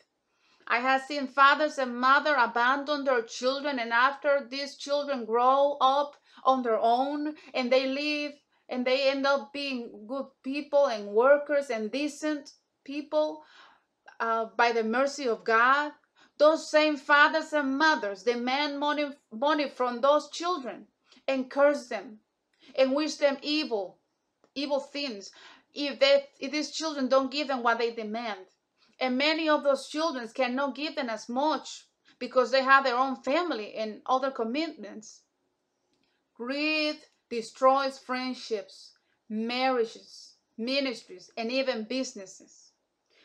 I 0.68 0.80
have 0.80 1.02
seen 1.02 1.28
fathers 1.28 1.78
and 1.78 2.00
mothers 2.00 2.38
abandon 2.38 3.04
their 3.04 3.24
children, 3.24 3.80
and 3.80 3.92
after 3.92 4.48
these 4.50 4.78
children 4.78 5.26
grow 5.26 5.78
up 5.82 6.16
on 6.46 6.64
their 6.64 6.80
own 6.80 7.36
and 7.54 7.72
they 7.72 7.88
live 7.88 8.34
and 8.70 8.86
they 8.86 9.10
end 9.10 9.26
up 9.26 9.52
being 9.52 10.06
good 10.08 10.28
people 10.44 10.86
and 10.88 11.08
workers 11.08 11.70
and 11.70 11.92
decent 11.92 12.52
people 12.86 13.44
uh, 14.20 14.46
by 14.56 14.72
the 14.72 14.84
mercy 14.84 15.28
of 15.28 15.44
God. 15.44 15.92
Those 16.38 16.72
same 16.72 16.96
fathers 16.96 17.54
and 17.54 17.78
mothers 17.78 18.24
demand 18.24 18.80
money, 18.80 19.10
money 19.32 19.70
from 19.70 20.02
those 20.02 20.30
children 20.30 20.88
and 21.28 21.52
curse 21.52 21.88
them 21.88 22.20
and 22.78 22.96
wish 22.96 23.16
them 23.16 23.38
evil, 23.42 24.00
evil 24.56 24.80
things 24.80 25.32
if 25.74 26.00
they 26.00 26.28
if 26.40 26.52
these 26.52 26.72
children 26.72 27.08
don't 27.08 27.32
give 27.32 27.48
them 27.48 27.64
what 27.64 27.78
they 27.78 27.92
demand. 27.92 28.46
And 29.00 29.18
many 29.18 29.50
of 29.50 29.64
those 29.64 29.88
children 29.88 30.28
cannot 30.28 30.76
give 30.76 30.96
them 30.96 31.10
as 31.10 31.28
much 31.28 31.86
because 32.20 32.52
they 32.52 32.62
have 32.62 32.84
their 32.84 32.98
own 32.98 33.16
family 33.24 33.74
and 33.74 34.02
other 34.06 34.30
commitments. 34.30 35.22
Greed 36.36 36.98
destroys 37.30 37.98
friendships, 37.98 38.94
marriages, 39.28 40.36
ministries, 40.58 41.32
and 41.36 41.52
even 41.52 41.86
businesses. 41.86 42.72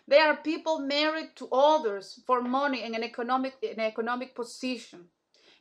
There 0.09 0.25
are 0.27 0.37
people 0.37 0.79
married 0.79 1.35
to 1.37 1.49
others 1.51 2.21
for 2.27 2.41
money 2.41 2.83
and 2.85 2.95
an 2.95 3.03
economic, 3.03 3.55
an 3.63 3.81
economic 3.81 4.35
position. 4.35 5.09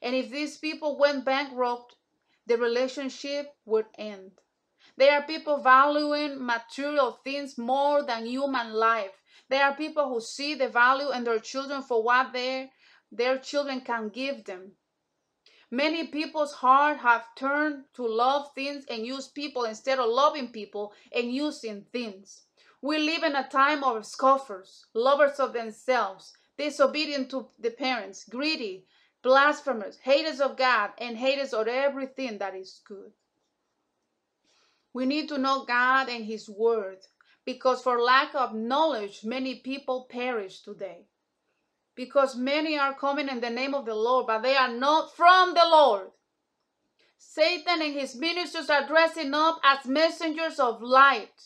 And 0.01 0.15
if 0.15 0.29
these 0.29 0.57
people 0.57 0.97
went 0.97 1.25
bankrupt, 1.25 1.95
the 2.45 2.57
relationship 2.57 3.55
would 3.65 3.87
end. 3.97 4.31
There 4.97 5.11
are 5.13 5.23
people 5.23 5.57
valuing 5.57 6.45
material 6.45 7.19
things 7.23 7.57
more 7.57 8.03
than 8.03 8.25
human 8.25 8.73
life. 8.73 9.21
There 9.49 9.63
are 9.63 9.75
people 9.75 10.07
who 10.07 10.21
see 10.21 10.55
the 10.55 10.69
value 10.69 11.11
in 11.11 11.23
their 11.25 11.39
children 11.39 11.81
for 11.81 12.01
what 12.01 12.31
their, 12.31 12.69
their 13.11 13.37
children 13.37 13.81
can 13.81 14.09
give 14.09 14.45
them. 14.45 14.77
Many 15.69 16.07
people's 16.07 16.53
heart 16.53 16.99
have 16.99 17.25
turned 17.35 17.85
to 17.95 18.07
love 18.07 18.53
things 18.55 18.85
and 18.89 19.05
use 19.05 19.27
people 19.27 19.65
instead 19.65 19.99
of 19.99 20.09
loving 20.09 20.49
people 20.49 20.93
and 21.11 21.33
using 21.33 21.85
things. 21.91 22.43
We 22.81 22.97
live 22.99 23.23
in 23.23 23.35
a 23.35 23.49
time 23.49 23.83
of 23.83 24.05
scoffers, 24.05 24.85
lovers 24.93 25.39
of 25.39 25.53
themselves, 25.53 26.33
disobedient 26.57 27.29
to 27.31 27.49
the 27.59 27.71
parents, 27.71 28.23
greedy, 28.23 28.85
blasphemers, 29.21 29.97
haters 29.97 30.39
of 30.39 30.55
God, 30.55 30.91
and 30.99 31.17
haters 31.17 31.53
of 31.53 31.67
everything 31.67 32.37
that 32.37 32.55
is 32.55 32.81
good. 32.87 33.11
We 34.95 35.05
need 35.05 35.27
to 35.27 35.37
know 35.37 35.65
God 35.65 36.07
and 36.07 36.23
His 36.23 36.47
Word 36.47 36.99
because 37.43 37.81
for 37.81 38.01
lack 38.01 38.33
of 38.33 38.55
knowledge, 38.55 39.25
many 39.25 39.55
people 39.55 40.07
perish 40.09 40.61
today 40.61 41.07
because 41.95 42.37
many 42.37 42.79
are 42.79 42.93
coming 42.93 43.27
in 43.27 43.41
the 43.41 43.49
name 43.49 43.75
of 43.75 43.85
the 43.85 43.93
Lord, 43.93 44.27
but 44.27 44.41
they 44.41 44.55
are 44.55 44.71
not 44.71 45.13
from 45.13 45.53
the 45.53 45.65
Lord. 45.65 46.11
Satan 47.17 47.81
and 47.81 47.93
his 47.93 48.15
ministers 48.15 48.69
are 48.69 48.87
dressing 48.87 49.33
up 49.33 49.59
as 49.65 49.85
messengers 49.85 50.61
of 50.61 50.81
light 50.81 51.43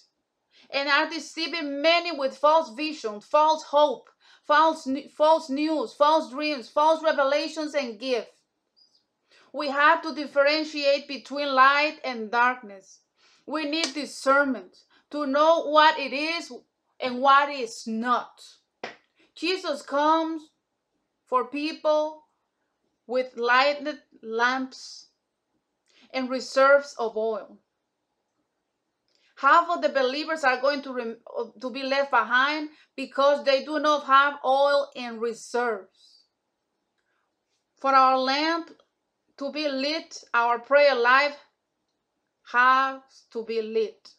and 0.70 0.88
are 0.88 1.10
deceiving 1.10 1.82
many 1.82 2.12
with 2.12 2.38
false 2.38 2.70
visions, 2.76 3.26
false 3.26 3.64
hope, 3.64 4.12
false, 4.46 4.88
false 5.18 5.50
news, 5.50 5.92
false 5.94 6.30
dreams, 6.30 6.70
false 6.70 7.02
revelations, 7.04 7.74
and 7.74 8.00
gifts. 8.00 8.30
We 9.52 9.70
have 9.70 10.04
to 10.04 10.14
differentiate 10.14 11.08
between 11.08 11.52
light 11.56 11.98
and 12.04 12.30
darkness. 12.30 13.00
We 13.50 13.66
need 13.66 13.96
discernment 13.96 14.78
to 15.10 15.26
know 15.26 15.72
what 15.72 15.98
it 15.98 16.14
is 16.14 16.54
and 17.00 17.20
what 17.20 17.50
is 17.50 17.88
not. 17.88 18.44
Jesus 19.34 19.82
comes 19.82 20.44
for 21.26 21.46
people 21.46 22.26
with 23.08 23.36
lighted 23.38 23.98
lamps 24.22 25.08
and 26.14 26.30
reserves 26.30 26.94
of 27.00 27.18
oil. 27.18 27.58
Half 29.38 29.68
of 29.72 29.82
the 29.82 29.90
believers 29.90 30.44
are 30.44 30.62
going 30.62 30.84
to, 30.84 31.16
to 31.60 31.70
be 31.72 31.82
left 31.82 32.12
behind 32.12 32.70
because 32.96 33.44
they 33.46 33.66
do 33.66 33.80
not 33.80 34.06
have 34.06 34.36
oil 34.46 34.90
in 34.96 35.20
reserves. 35.20 36.26
For 37.82 37.96
our 37.96 38.20
lamp 38.20 38.70
to 39.40 39.52
be 39.52 39.68
lit, 39.68 40.24
our 40.36 40.60
prayer 40.60 40.94
life 40.94 41.36
has 42.52 43.02
to 43.32 43.44
be 43.44 43.62
lit. 43.62 44.10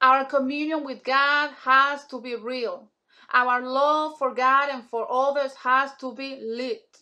Our 0.00 0.24
communion 0.24 0.84
with 0.84 1.04
God 1.04 1.50
has 1.62 2.06
to 2.06 2.20
be 2.20 2.34
real. 2.34 2.90
Our 3.32 3.62
love 3.62 4.18
for 4.18 4.34
God 4.34 4.68
and 4.70 4.84
for 4.84 5.06
others 5.10 5.54
has 5.54 5.92
to 6.00 6.14
be 6.14 6.38
lit. 6.40 6.98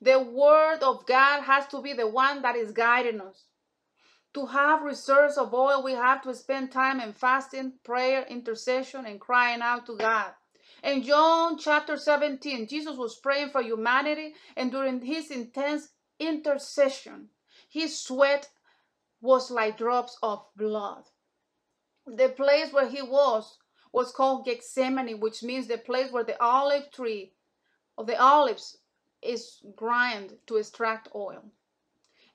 The 0.00 0.18
Word 0.18 0.82
of 0.82 1.06
God 1.06 1.42
has 1.42 1.66
to 1.68 1.80
be 1.80 1.92
the 1.92 2.08
one 2.08 2.42
that 2.42 2.56
is 2.56 2.72
guiding 2.72 3.20
us. 3.20 3.44
To 4.34 4.46
have 4.46 4.82
reserves 4.82 5.36
of 5.36 5.52
oil, 5.52 5.82
we 5.82 5.92
have 5.92 6.22
to 6.22 6.34
spend 6.34 6.72
time 6.72 7.00
in 7.00 7.12
fasting, 7.12 7.74
prayer, 7.84 8.24
intercession, 8.28 9.04
and 9.04 9.20
crying 9.20 9.60
out 9.60 9.86
to 9.86 9.96
God. 9.96 10.32
In 10.82 11.02
John 11.02 11.58
chapter 11.58 11.96
17, 11.96 12.66
Jesus 12.66 12.96
was 12.96 13.14
praying 13.16 13.50
for 13.50 13.62
humanity, 13.62 14.34
and 14.56 14.72
during 14.72 15.02
his 15.02 15.30
intense 15.30 15.90
intercession, 16.18 17.28
his 17.68 18.00
sweat 18.00 18.48
was 19.22 19.50
like 19.50 19.78
drops 19.78 20.18
of 20.22 20.44
blood. 20.56 21.04
The 22.06 22.28
place 22.28 22.72
where 22.72 22.88
he 22.88 23.00
was 23.00 23.56
was 23.92 24.12
called 24.12 24.44
Gethsemane, 24.44 25.20
which 25.20 25.42
means 25.42 25.68
the 25.68 25.78
place 25.78 26.10
where 26.10 26.24
the 26.24 26.42
olive 26.42 26.90
tree 26.90 27.32
of 27.96 28.06
the 28.06 28.20
olives 28.20 28.78
is 29.22 29.62
grind 29.76 30.34
to 30.46 30.56
extract 30.56 31.08
oil. 31.14 31.44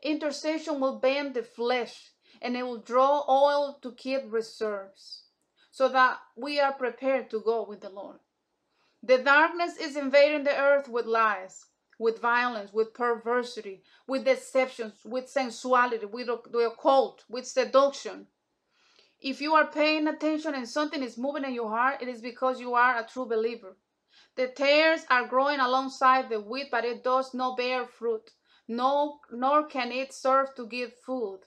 Intercession 0.02 0.80
will 0.80 1.00
bend 1.00 1.34
the 1.34 1.44
flesh 1.44 2.12
and 2.42 2.56
it 2.56 2.64
will 2.64 2.78
draw 2.78 3.24
oil 3.28 3.78
to 3.82 3.92
keep 3.92 4.22
reserves 4.32 5.24
so 5.72 5.90
that 5.90 6.20
we 6.36 6.60
are 6.60 6.74
prepared 6.74 7.30
to 7.30 7.42
go 7.42 7.64
with 7.64 7.82
the 7.82 7.90
Lord. 7.90 8.20
The 9.04 9.18
darkness 9.18 9.78
is 9.78 9.96
invading 9.96 10.44
the 10.44 10.58
earth 10.58 10.88
with 10.88 11.06
lies, 11.06 11.66
with 12.00 12.20
violence, 12.20 12.72
with 12.72 12.94
perversity, 12.94 13.84
with 14.08 14.26
deceptions, 14.26 14.94
with 15.04 15.30
sensuality, 15.30 16.06
with 16.06 16.28
the 16.28 16.60
occult, 16.60 17.24
with 17.28 17.48
seduction. 17.48 18.28
If 19.20 19.42
you 19.42 19.56
are 19.56 19.66
paying 19.66 20.08
attention 20.08 20.54
and 20.54 20.70
something 20.70 21.02
is 21.02 21.18
moving 21.18 21.44
in 21.44 21.54
your 21.54 21.70
heart, 21.70 22.02
it 22.02 22.08
is 22.08 22.22
because 22.22 22.60
you 22.60 22.76
are 22.76 23.00
a 23.00 23.08
true 23.08 23.26
believer. 23.26 23.76
The 24.36 24.48
tares 24.48 25.06
are 25.10 25.28
growing 25.28 25.60
alongside 25.60 26.30
the 26.30 26.40
wheat, 26.40 26.70
but 26.70 26.86
it 26.86 27.04
does 27.04 27.34
not 27.34 27.58
bear 27.58 27.86
fruit, 27.86 28.32
no, 28.68 29.20
nor 29.32 29.66
can 29.66 29.92
it 29.92 30.14
serve 30.14 30.54
to 30.56 30.68
give 30.68 30.94
food. 30.94 31.40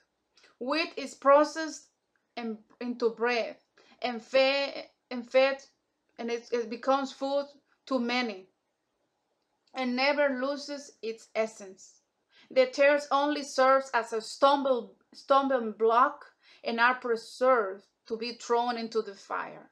Wheat 0.59 0.93
is 0.97 1.15
processed 1.15 1.89
and, 2.37 2.59
into 2.81 3.11
bread 3.11 3.57
and 4.03 4.21
fed, 4.21 4.89
and 5.11 5.31
fed 5.31 5.63
and 6.19 6.31
it, 6.31 6.49
it 6.53 6.69
becomes 6.69 7.13
food 7.13 7.47
to 7.87 7.99
many 7.99 8.50
and 9.75 9.97
never 9.97 10.41
loses 10.41 10.93
its 11.03 11.29
essence. 11.35 12.01
The 12.51 12.67
tares 12.67 13.07
only 13.11 13.43
serves 13.43 13.91
as 13.95 14.13
a 14.13 14.21
stumble, 14.21 14.97
stumbling 15.15 15.73
block 15.73 16.27
and 16.65 16.81
are 16.81 16.97
preserved 16.97 17.87
to 18.07 18.17
be 18.17 18.33
thrown 18.33 18.77
into 18.77 19.03
the 19.03 19.15
fire. 19.15 19.71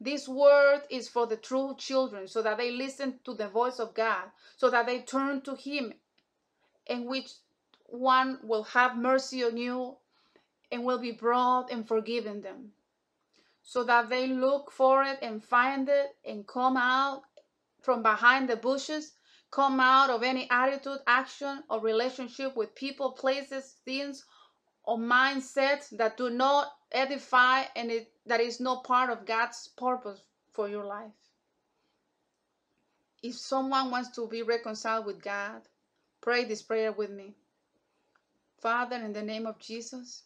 This 0.00 0.28
word 0.28 0.82
is 0.90 1.08
for 1.08 1.26
the 1.26 1.36
true 1.36 1.74
children, 1.78 2.28
so 2.28 2.42
that 2.42 2.58
they 2.58 2.70
listen 2.70 3.20
to 3.24 3.34
the 3.34 3.48
voice 3.48 3.78
of 3.78 3.94
God, 3.94 4.24
so 4.56 4.68
that 4.68 4.84
they 4.86 5.00
turn 5.00 5.40
to 5.42 5.54
Him, 5.54 5.94
and 6.86 7.06
which 7.06 7.30
one 7.84 8.40
will 8.42 8.64
have 8.64 8.96
mercy 8.96 9.42
on 9.44 9.56
you 9.56 9.96
and 10.70 10.84
will 10.84 10.98
be 10.98 11.12
brought 11.12 11.70
and 11.70 11.86
forgiven 11.86 12.42
them, 12.42 12.72
so 13.62 13.84
that 13.84 14.08
they 14.10 14.26
look 14.26 14.70
for 14.70 15.02
it 15.02 15.18
and 15.22 15.42
find 15.42 15.88
it 15.88 16.16
and 16.24 16.46
come 16.46 16.76
out 16.76 17.22
from 17.86 18.02
behind 18.02 18.48
the 18.48 18.56
bushes, 18.56 19.12
come 19.52 19.78
out 19.78 20.10
of 20.10 20.24
any 20.24 20.50
attitude, 20.50 20.98
action, 21.06 21.62
or 21.70 21.80
relationship 21.80 22.56
with 22.56 22.74
people, 22.74 23.12
places, 23.12 23.76
things, 23.84 24.24
or 24.82 24.98
mindsets 24.98 25.96
that 25.96 26.16
do 26.16 26.28
not 26.28 26.72
edify 26.90 27.62
and 27.76 27.92
it, 27.92 28.12
that 28.26 28.40
is 28.40 28.58
not 28.58 28.82
part 28.82 29.08
of 29.08 29.24
God's 29.24 29.68
purpose 29.78 30.20
for 30.50 30.68
your 30.68 30.84
life. 30.84 31.12
If 33.22 33.36
someone 33.36 33.92
wants 33.92 34.10
to 34.16 34.26
be 34.26 34.42
reconciled 34.42 35.06
with 35.06 35.22
God, 35.22 35.62
pray 36.20 36.44
this 36.44 36.62
prayer 36.62 36.90
with 36.90 37.10
me. 37.10 37.36
Father, 38.60 38.96
in 38.96 39.12
the 39.12 39.22
name 39.22 39.46
of 39.46 39.60
Jesus, 39.60 40.24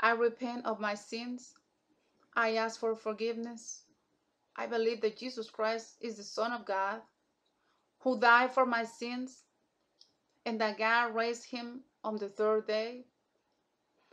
I 0.00 0.10
repent 0.10 0.66
of 0.66 0.80
my 0.80 0.94
sins. 0.94 1.54
I 2.34 2.56
ask 2.56 2.80
for 2.80 2.96
forgiveness. 2.96 3.83
I 4.56 4.66
believe 4.66 5.00
that 5.02 5.18
Jesus 5.18 5.50
Christ 5.50 5.96
is 6.00 6.16
the 6.16 6.22
Son 6.22 6.52
of 6.52 6.64
God 6.64 7.00
who 8.00 8.18
died 8.20 8.52
for 8.52 8.66
my 8.66 8.84
sins 8.84 9.44
and 10.46 10.60
that 10.60 10.78
God 10.78 11.14
raised 11.14 11.46
him 11.46 11.80
on 12.04 12.16
the 12.16 12.28
third 12.28 12.66
day 12.66 13.04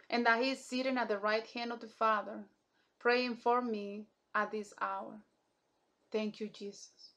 and 0.09 0.25
that 0.25 0.41
he 0.41 0.51
is 0.51 0.63
sitting 0.63 0.97
at 0.97 1.07
the 1.07 1.17
right 1.17 1.47
hand 1.47 1.71
of 1.71 1.79
the 1.79 1.87
Father, 1.87 2.43
praying 2.99 3.35
for 3.35 3.61
me 3.61 4.05
at 4.35 4.51
this 4.51 4.73
hour. 4.81 5.13
Thank 6.11 6.39
you, 6.39 6.49
Jesus. 6.49 7.11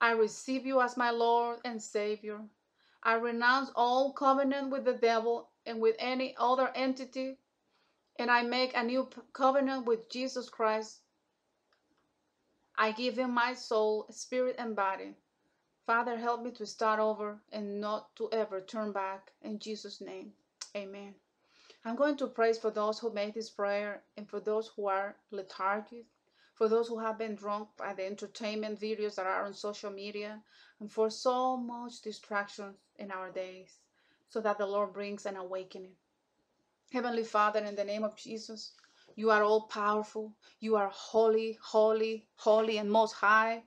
I 0.00 0.12
receive 0.12 0.64
you 0.64 0.80
as 0.80 0.96
my 0.96 1.10
Lord 1.10 1.58
and 1.64 1.82
Savior. 1.82 2.40
I 3.02 3.14
renounce 3.14 3.70
all 3.74 4.12
covenant 4.12 4.70
with 4.70 4.84
the 4.84 4.94
devil 4.94 5.48
and 5.66 5.80
with 5.80 5.96
any 5.98 6.34
other 6.38 6.70
entity, 6.74 7.38
and 8.18 8.30
I 8.30 8.42
make 8.42 8.76
a 8.76 8.82
new 8.82 9.08
covenant 9.32 9.86
with 9.86 10.08
Jesus 10.10 10.48
Christ. 10.48 11.00
I 12.76 12.92
give 12.92 13.18
you 13.18 13.28
my 13.28 13.54
soul, 13.54 14.06
spirit, 14.10 14.56
and 14.58 14.74
body. 14.74 15.14
Father, 15.86 16.16
help 16.16 16.42
me 16.42 16.50
to 16.52 16.66
start 16.66 17.00
over 17.00 17.40
and 17.52 17.80
not 17.80 18.14
to 18.16 18.28
ever 18.32 18.60
turn 18.60 18.92
back. 18.92 19.32
In 19.42 19.58
Jesus' 19.58 20.00
name, 20.00 20.32
amen. 20.76 21.14
I'm 21.84 21.96
going 21.96 22.16
to 22.18 22.26
pray 22.26 22.52
for 22.52 22.70
those 22.70 22.98
who 22.98 23.12
made 23.12 23.34
this 23.34 23.50
prayer 23.50 24.02
and 24.16 24.28
for 24.28 24.38
those 24.38 24.68
who 24.76 24.86
are 24.86 25.16
lethargic, 25.30 26.04
for 26.54 26.68
those 26.68 26.88
who 26.88 26.98
have 26.98 27.18
been 27.18 27.34
drunk 27.34 27.68
by 27.76 27.94
the 27.94 28.04
entertainment 28.06 28.78
videos 28.78 29.14
that 29.14 29.26
are 29.26 29.46
on 29.46 29.54
social 29.54 29.90
media, 29.90 30.42
and 30.78 30.92
for 30.92 31.10
so 31.10 31.56
much 31.56 32.02
distractions 32.02 32.76
in 32.98 33.10
our 33.10 33.30
days, 33.30 33.78
so 34.28 34.40
that 34.40 34.58
the 34.58 34.66
Lord 34.66 34.92
brings 34.92 35.26
an 35.26 35.36
awakening. 35.36 35.96
Heavenly 36.92 37.24
Father, 37.24 37.60
in 37.60 37.76
the 37.76 37.84
name 37.84 38.04
of 38.04 38.16
Jesus, 38.16 38.72
you 39.16 39.30
are 39.30 39.42
all 39.42 39.62
powerful. 39.62 40.34
You 40.60 40.76
are 40.76 40.90
holy, 40.92 41.58
holy, 41.62 42.28
holy, 42.36 42.78
and 42.78 42.90
most 42.90 43.12
high. 43.12 43.62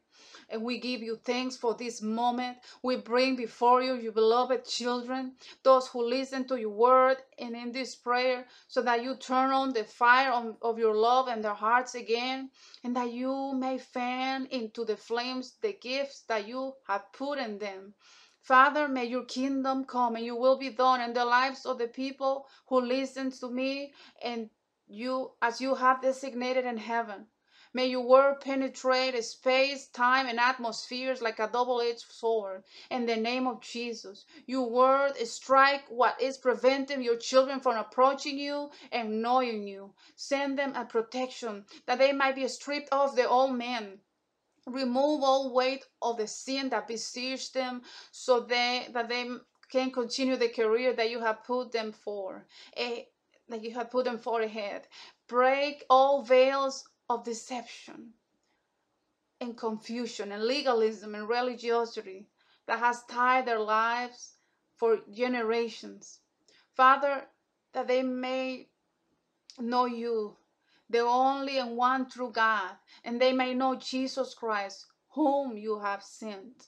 And 0.50 0.64
we 0.64 0.80
give 0.80 1.02
you 1.02 1.16
thanks 1.16 1.58
for 1.58 1.74
this 1.74 2.02
moment. 2.02 2.58
We 2.84 2.98
bring 2.98 3.36
before 3.36 3.82
you, 3.82 3.96
your 3.96 4.12
beloved 4.12 4.66
children, 4.66 5.34
those 5.64 5.88
who 5.88 6.08
listen 6.08 6.48
to 6.48 6.56
your 6.56 6.70
word 6.70 7.18
and 7.40 7.56
in 7.56 7.72
this 7.72 7.96
prayer, 7.96 8.46
so 8.68 8.82
that 8.84 9.04
you 9.04 9.16
turn 9.16 9.52
on 9.52 9.74
the 9.74 9.84
fire 9.84 10.32
of 10.62 10.78
your 10.78 10.96
love 10.96 11.28
in 11.28 11.42
their 11.42 11.54
hearts 11.54 11.96
again, 11.96 12.52
and 12.84 12.96
that 12.96 13.12
you 13.12 13.54
may 13.54 13.78
fan 13.78 14.48
into 14.52 14.86
the 14.86 14.98
flames 14.98 15.56
the 15.62 15.74
gifts 15.74 16.22
that 16.28 16.48
you 16.48 16.74
have 16.88 17.12
put 17.14 17.40
in 17.40 17.58
them. 17.58 17.94
Father, 18.42 18.90
may 18.90 19.06
your 19.06 19.24
kingdom 19.24 19.86
come 19.86 20.18
and 20.18 20.26
your 20.26 20.40
will 20.40 20.58
be 20.58 20.70
done 20.70 21.00
in 21.00 21.14
the 21.14 21.24
lives 21.24 21.66
of 21.66 21.78
the 21.78 21.88
people 21.88 22.46
who 22.68 22.82
listen 22.82 23.32
to 23.32 23.50
me 23.50 23.94
and 24.22 24.50
you 24.94 25.32
as 25.42 25.60
you 25.60 25.76
have 25.76 26.02
designated 26.04 26.66
in 26.66 26.78
heaven. 26.78 27.28
May 27.74 27.88
your 27.88 28.06
word 28.06 28.42
penetrate 28.42 29.22
space, 29.24 29.88
time, 29.88 30.28
and 30.28 30.40
atmospheres 30.40 31.24
like 31.24 31.40
a 31.40 31.50
double-edged 31.52 32.06
sword. 32.12 32.64
In 32.92 33.08
the 33.08 33.16
name 33.16 33.48
of 33.48 33.62
Jesus, 33.62 34.26
your 34.46 34.70
word 34.70 35.18
strike 35.26 35.86
what 35.90 36.22
is 36.22 36.38
preventing 36.38 37.02
your 37.02 37.18
children 37.18 37.60
from 37.60 37.76
approaching 37.76 38.38
you 38.38 38.70
and 38.92 39.24
knowing 39.24 39.68
you. 39.68 39.96
Send 40.16 40.60
them 40.60 40.76
a 40.76 40.86
protection 40.86 41.66
that 41.88 41.98
they 41.98 42.14
might 42.14 42.36
be 42.36 42.48
stripped 42.48 42.90
of 42.92 43.16
the 43.16 43.28
old 43.28 43.56
man 43.56 44.00
remove 44.66 45.24
all 45.24 45.54
weight 45.54 45.86
of 46.02 46.18
the 46.18 46.28
sin 46.28 46.70
that 46.70 46.88
besieges 46.88 47.50
them 47.50 47.82
so 48.12 48.40
they 48.40 48.88
that 48.94 49.10
they 49.10 49.28
can 49.70 49.92
continue 49.92 50.38
the 50.38 50.48
career 50.48 50.94
that 50.94 51.10
you 51.10 51.20
have 51.20 51.44
put 51.44 51.72
them 51.72 51.92
for 51.92 52.46
a, 52.78 53.08
that 53.50 53.64
you 53.64 53.72
have 53.74 53.92
put 53.92 54.06
them 54.06 54.18
for 54.18 54.42
ahead 54.42 54.88
break 55.28 55.84
all 55.90 56.22
veils 56.24 56.88
of 57.10 57.24
deception 57.24 58.14
and 59.42 59.58
confusion 59.58 60.32
and 60.32 60.44
legalism 60.44 61.16
and 61.16 61.28
religiosity 61.28 62.28
that 62.66 62.80
has 62.80 63.04
tied 63.06 63.46
their 63.46 63.60
lives 63.60 64.36
for 64.76 65.00
generations 65.12 66.20
father 66.76 67.28
that 67.74 67.88
they 67.88 68.04
may 68.04 68.68
know 69.60 69.86
you 69.86 70.38
the 70.90 71.00
only 71.00 71.58
and 71.58 71.76
one 71.76 72.08
true 72.08 72.32
God, 72.32 72.78
and 73.04 73.20
they 73.20 73.34
may 73.34 73.54
know 73.54 73.76
Jesus 73.76 74.34
Christ, 74.36 74.86
whom 75.10 75.58
you 75.58 75.80
have 75.80 76.04
sent. 76.04 76.68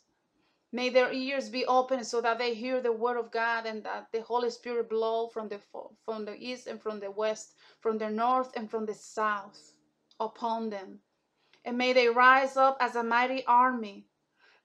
May 0.75 0.89
their 0.89 1.13
ears 1.13 1.47
be 1.49 1.65
open 1.65 2.03
so 2.03 2.19
that 2.19 2.37
they 2.37 2.53
hear 2.53 2.81
the 2.81 2.91
word 2.91 3.15
of 3.15 3.31
God 3.31 3.65
and 3.65 3.81
that 3.85 4.11
the 4.11 4.19
Holy 4.19 4.49
Spirit 4.49 4.89
blow 4.89 5.29
from 5.29 5.47
the 5.47 5.61
from 6.03 6.25
the 6.25 6.35
east 6.35 6.67
and 6.67 6.81
from 6.81 6.99
the 6.99 7.09
west, 7.09 7.53
from 7.79 7.97
the 7.97 8.09
north 8.09 8.51
and 8.57 8.69
from 8.69 8.85
the 8.85 8.93
south 8.93 9.71
upon 10.19 10.69
them. 10.69 10.99
And 11.63 11.77
may 11.77 11.93
they 11.93 12.09
rise 12.09 12.57
up 12.57 12.75
as 12.81 12.97
a 12.97 13.03
mighty 13.03 13.45
army. 13.45 14.05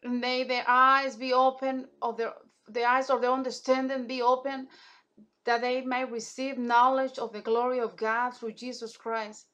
And 0.03 0.21
may 0.21 0.43
their 0.43 0.65
eyes 0.67 1.15
be 1.15 1.33
open 1.33 1.87
of 2.03 2.17
their 2.17 2.35
the 2.67 2.85
eyes 2.85 3.09
of 3.09 3.21
their 3.21 3.31
understanding 3.31 4.09
be 4.09 4.21
open 4.21 4.67
that 5.45 5.61
they 5.61 5.81
may 5.83 6.05
receive 6.05 6.59
knowledge 6.59 7.21
of 7.21 7.33
the 7.33 7.41
glory 7.41 7.79
of 7.79 7.95
God 7.97 8.31
through 8.31 8.55
Jesus 8.55 8.97
Christ 8.97 9.47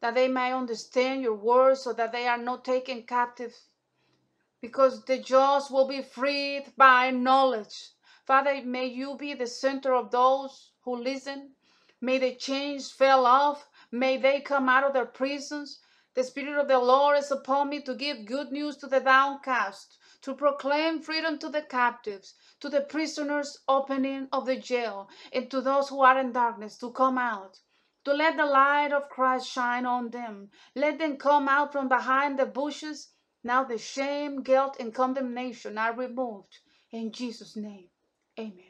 that 0.00 0.14
they 0.14 0.28
may 0.28 0.52
understand 0.52 1.22
your 1.22 1.34
words 1.34 1.80
so 1.80 1.92
that 1.92 2.12
they 2.12 2.26
are 2.28 2.38
not 2.38 2.64
taken 2.64 3.02
captive 3.02 3.54
because 4.60 5.04
the 5.04 5.18
jaws 5.18 5.70
will 5.70 5.86
be 5.88 6.02
freed 6.02 6.72
by 6.76 7.10
knowledge. 7.10 7.92
Father, 8.26 8.62
may 8.62 8.86
you 8.86 9.16
be 9.16 9.34
the 9.34 9.46
center 9.46 9.94
of 9.94 10.10
those 10.10 10.72
who 10.82 10.96
listen. 10.96 11.52
May 12.00 12.18
the 12.18 12.34
chains 12.34 12.90
fall 12.90 13.26
off. 13.26 13.68
May 13.90 14.16
they 14.18 14.40
come 14.40 14.68
out 14.68 14.84
of 14.84 14.92
their 14.92 15.06
prisons. 15.06 15.80
The 16.14 16.24
Spirit 16.24 16.58
of 16.58 16.68
the 16.68 16.78
Lord 16.78 17.18
is 17.18 17.30
upon 17.30 17.70
me 17.70 17.80
to 17.82 17.94
give 17.94 18.26
good 18.26 18.52
news 18.52 18.76
to 18.78 18.86
the 18.86 19.00
downcast, 19.00 19.98
to 20.22 20.34
proclaim 20.34 21.00
freedom 21.00 21.38
to 21.38 21.48
the 21.48 21.62
captives, 21.62 22.34
to 22.60 22.68
the 22.68 22.82
prisoners 22.82 23.58
opening 23.68 24.28
of 24.32 24.46
the 24.46 24.56
jail, 24.56 25.08
and 25.32 25.50
to 25.50 25.60
those 25.60 25.88
who 25.88 26.00
are 26.02 26.18
in 26.18 26.32
darkness 26.32 26.76
to 26.78 26.90
come 26.92 27.18
out 27.18 27.60
to 28.04 28.14
let 28.14 28.36
the 28.36 28.46
light 28.46 28.92
of 28.92 29.08
Christ 29.08 29.48
shine 29.48 29.86
on 29.86 30.10
them. 30.10 30.50
Let 30.74 30.98
them 30.98 31.16
come 31.16 31.48
out 31.48 31.72
from 31.72 31.88
behind 31.88 32.38
the 32.38 32.46
bushes 32.46 33.08
Now 33.44 33.64
the 33.64 33.78
shame, 33.78 34.42
guilt, 34.42 34.76
and 34.80 34.94
condemnation 34.94 35.78
are 35.78 35.94
removed. 35.94 36.58
In 36.92 37.12
Jesus' 37.12 37.56
name, 37.56 37.88
amen. 38.38 38.69